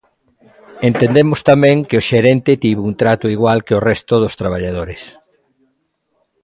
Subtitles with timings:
[0.89, 5.03] Entendemos tamén que o xerente tivo un trato igual que o resto dos traballadores.